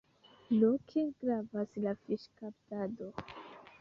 [0.61, 3.13] Loke gravas la fiŝkaptado.